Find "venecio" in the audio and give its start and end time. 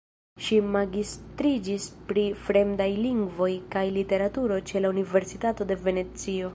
5.89-6.49